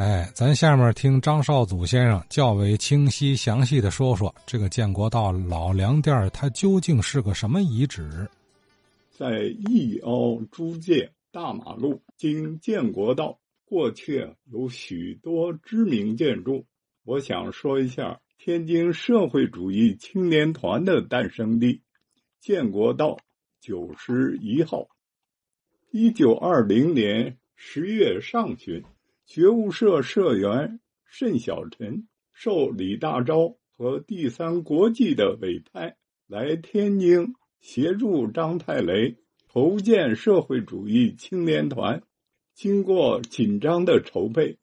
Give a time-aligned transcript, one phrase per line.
[0.00, 8.26] 哎，咱下面听张少祖先生较为清晰详细的说说这个建国道老粮店，它究竟是个什么遗址？
[9.10, 16.64] 在义凹租界大马路经建国道过去有许多知名建筑。
[17.04, 21.82] 我想说一下天津社会主义青年团的诞生地——
[22.40, 23.18] 建国道
[23.60, 24.88] 九十一号。
[25.90, 28.82] 一九二零年十月上旬。
[29.30, 35.96] 觉悟社社员盛小晨受李大钊和第三国际的委派，
[36.26, 42.02] 来天津协助张太雷筹建社会主义青年团。
[42.54, 44.58] 经过紧张的筹备，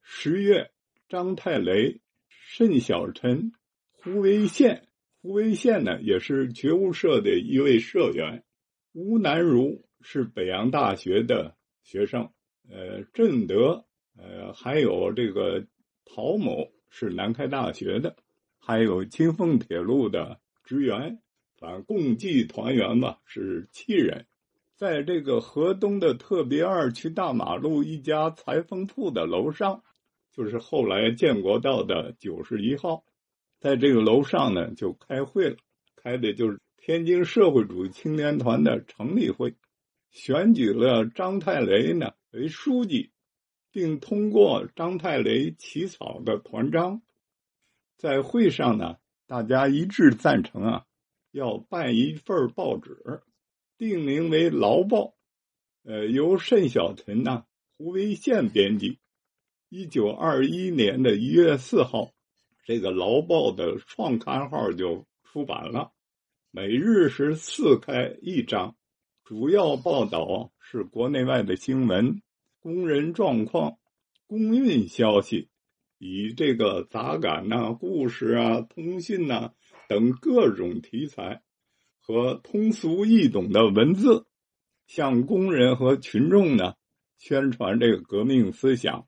[0.00, 0.70] 十月，
[1.10, 3.52] 张太雷、盛小晨、
[3.90, 4.88] 胡维宪，
[5.20, 8.44] 胡维宪呢也是觉悟社的一位社员，
[8.94, 12.30] 吴南如是北洋大学的学生，
[12.70, 13.84] 呃，郑德。
[14.18, 15.64] 呃，还有这个
[16.04, 18.16] 陶某是南开大学的，
[18.58, 21.20] 还有京凤铁路的职员，
[21.58, 24.26] 反共计团员吧是七人，
[24.74, 29.82] 在这个河东的特别二区大马路一家裁缝铺的楼上，
[30.32, 33.04] 就是后来建国道的九十一号，
[33.58, 35.56] 在这个楼上呢就开会了，
[35.94, 39.54] 开的就是天津社会主义青年团的成立会，
[40.10, 43.10] 选举了张太雷呢为书记。
[43.76, 47.02] 并通过张太雷起草的团章，
[47.98, 48.96] 在会上呢，
[49.26, 50.86] 大家一致赞成啊，
[51.30, 53.20] 要办一份报纸，
[53.76, 54.98] 定名为《劳报》，
[55.84, 57.44] 呃，由盛小晨呐、
[57.76, 58.98] 胡维宪编辑。
[59.68, 62.14] 一九二一年的一月四号，
[62.64, 65.92] 这个《劳报》的创刊号就出版了，
[66.50, 68.74] 每日是四开一章，
[69.22, 72.22] 主要报道是国内外的新闻。
[72.66, 73.78] 工人状况、
[74.26, 75.50] 工运消息，
[75.98, 79.52] 以这个杂感呐、故事啊、通讯呐
[79.88, 81.44] 等各种题材
[82.00, 84.26] 和通俗易懂的文字，
[84.88, 86.74] 向工人和群众呢
[87.18, 89.06] 宣传这个革命思想。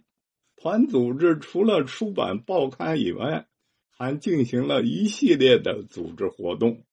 [0.54, 3.48] 团组织除了出版报刊以外，
[3.90, 6.84] 还进行了一系列的组织活动。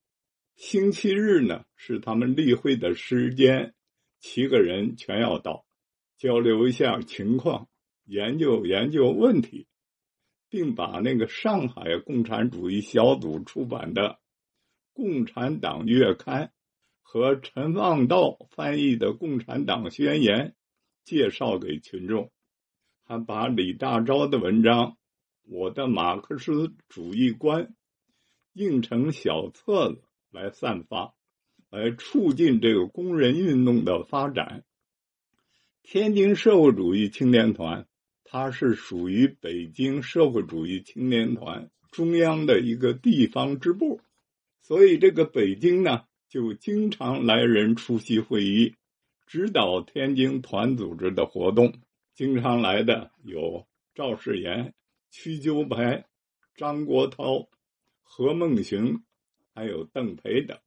[0.56, 3.76] 星期日呢是他们例会的时间，
[4.20, 5.65] 七个人全要到。
[6.18, 7.68] 交流一下情况，
[8.06, 9.68] 研究研究问题，
[10.50, 14.10] 并把那个上海共产主义小组出版的
[14.94, 16.48] 《共产党月刊》
[17.02, 20.50] 和陈望道翻译的《共产党宣言》
[21.04, 22.32] 介绍给群众，
[23.04, 24.92] 还把李大钊的文章
[25.44, 27.66] 《我的马克思主义观》
[28.54, 30.02] 印成小册子
[30.32, 31.14] 来散发，
[31.70, 34.64] 来促进这个工人运动的发展。
[35.88, 37.86] 天津社会主义青年团，
[38.24, 44.02] 它是属于北京社会主义青年团中央的一个地方支部，
[44.64, 48.74] 所以这个北京呢，就经常来人出席会议，
[49.28, 51.76] 指导天津团组织的活动。
[52.16, 54.74] 经常来的有赵世炎、
[55.12, 56.08] 屈秋白、
[56.56, 57.48] 张国焘、
[58.02, 59.04] 何孟雄，
[59.54, 60.58] 还有邓培等。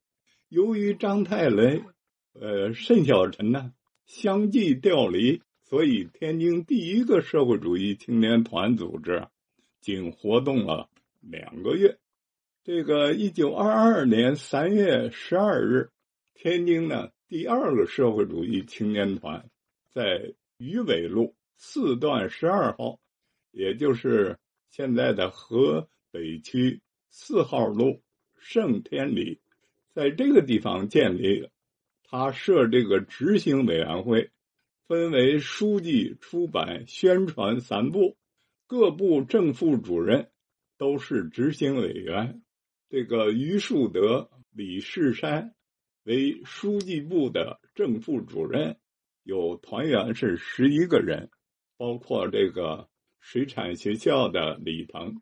[0.47, 1.83] 由于张太雷、
[2.31, 3.73] 呃盛小晨呢。
[4.09, 9.27] 相继调离，所以天津第一个社会主义青年团组织
[9.81, 10.89] 仅活动了
[11.21, 11.99] 两个月。
[12.63, 15.91] 这个一九二二年三月十二日，
[16.33, 19.47] 天津的第二个社会主义青年团
[19.91, 22.99] 在鱼尾路四段十二号，
[23.51, 24.39] 也就是
[24.71, 26.81] 现在的河北区
[27.11, 28.01] 四号路
[28.39, 29.39] 盛天里，
[29.93, 31.51] 在这个地方建立了。
[32.11, 34.31] 他设这个执行委员会，
[34.87, 38.17] 分为书记、出版、宣传三部，
[38.65, 40.31] 各部正副主任
[40.79, 42.41] 都是执行委员。
[42.89, 45.53] 这个于树德、李世山
[46.01, 48.79] 为书记部的正副主任，
[49.21, 51.29] 有团员是十一个人，
[51.77, 52.89] 包括这个
[53.19, 55.21] 水产学校的李腾、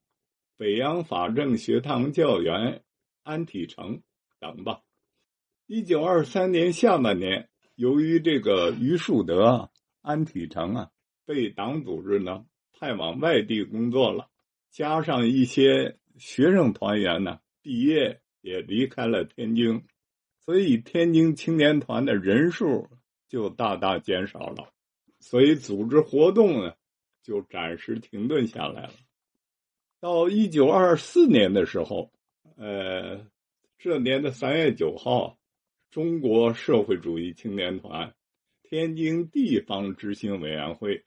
[0.55, 2.81] 北洋法政学堂教员
[3.23, 4.01] 安体成
[4.39, 4.83] 等吧。
[5.69, 9.69] 一九二三年下半年，由于这个于树德、
[10.01, 10.89] 安体成啊
[11.25, 14.29] 被党组织呢派往外地工作了，
[14.71, 19.83] 加上一些学生团员呢毕业也离开了天津，
[20.39, 22.87] 所以天津青年团的人数
[23.27, 24.69] 就大大减少了，
[25.19, 26.75] 所以组织活动呢
[27.21, 28.93] 就暂时停顿下来了。
[29.99, 32.09] 到一九二四年的时候，
[32.55, 33.19] 呃，
[33.77, 35.37] 这年的三月九号。
[35.89, 38.13] 中国社会主义青年团
[38.63, 41.05] 天津地方执行委员会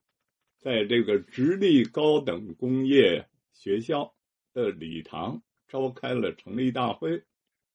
[0.59, 4.15] 在这个直隶高等工业学校
[4.53, 7.23] 的礼堂召开了成立大会。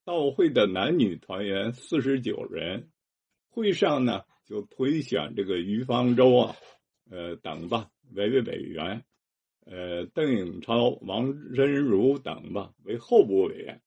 [0.04, 2.92] 到会的男女团员四十九人，
[3.50, 6.56] 会上呢就推选这个于方舟啊，
[7.10, 9.04] 呃等吧为委员，
[9.66, 13.82] 呃邓颖超、王真如等吧为候补委员。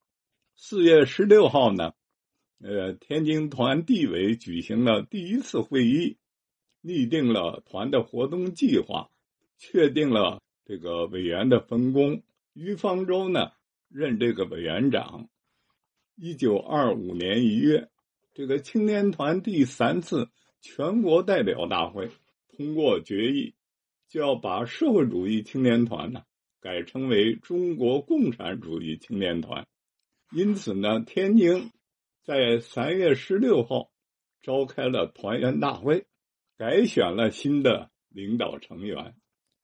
[0.56, 1.92] 四月十六号呢，
[2.60, 6.18] 呃天津团地委举行了第一次会议，
[6.80, 9.10] 拟定了团的活动计划，
[9.58, 12.22] 确定了这个委员的分工。
[12.52, 13.52] 于方舟呢
[13.88, 15.28] 任这个委员长。
[16.16, 17.88] 一九二五年一月，
[18.34, 20.28] 这个青年团第三次
[20.60, 22.10] 全国代表大会
[22.48, 23.54] 通过决议，
[24.08, 26.22] 就要把社会主义青年团呢
[26.60, 29.68] 改称为中国共产主义青年团。
[30.32, 31.70] 因此呢，天津
[32.28, 33.88] 在三月十六号
[34.42, 36.04] 召开了团员大会，
[36.58, 39.14] 改选了新的领导成员。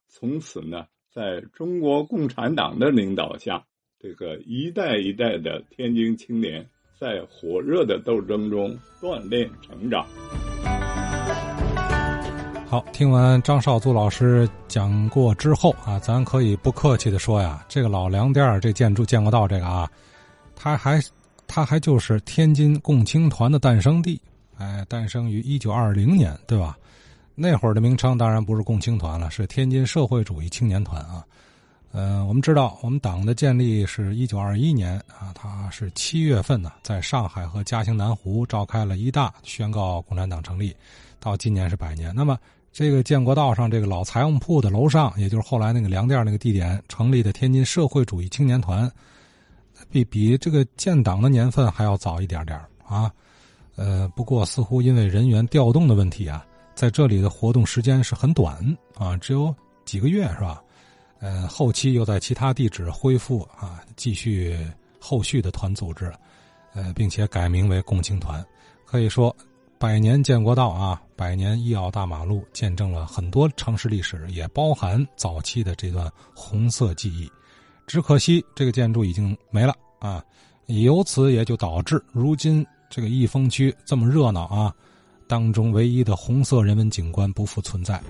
[0.08, 3.66] 从此呢，在中国共产党的领导下。
[4.00, 6.66] 这个一代一代的天津青年
[6.99, 10.06] 在火热的斗争中锻炼成长。
[12.66, 19.87] 好，听完张少祖老师讲过之后啊，咱可以不客气的说呀，这个老粮店这建筑建国道这个啊，
[20.56, 20.99] 它还
[21.46, 24.20] 它还就是天津共青团的诞生地，
[24.58, 26.76] 哎，诞生于一九二零年，对吧？
[27.35, 31.25] 那会儿的名称当然不是共青团了，是天津社会主义青年团啊。
[31.96, 40.75] 嗯，我们知道，我们党的建立是一九二一年啊，它是七月份呢，在上海和嘉兴南湖召开了一大，宣告共产党成立。
[41.20, 42.12] 到今年是百年。
[42.14, 42.37] 那么，
[42.73, 48.90] 这个建国道上这个老裁缝铺的楼上，也就是后来那个粮店那个地点成立的天津社会主义青年团，
[49.91, 53.11] 比比这个建党的年份还要早一点点啊。
[53.77, 58.57] 呃，不过似乎因为人员调动的问题啊，在这里的活动时间是很短
[58.97, 59.55] 啊，只有
[59.85, 60.63] 几个月，是吧？
[61.19, 64.57] 呃，后期又在其他地址恢复啊，继续
[65.01, 66.13] 后续的团组织，
[66.75, 68.45] 呃，并且改名为共青团。
[68.85, 69.35] 可以说，
[69.79, 77.29] 百年建国道啊，百年医药大马路，见证了很多城市历史，也包含早期的这段红色记忆。
[77.87, 80.25] 只可惜这个建筑已经没了啊，
[80.67, 84.75] 由此也就导致如今这个益丰区这么热闹啊，
[85.29, 88.01] 当中唯一的红色人文景观不复存在。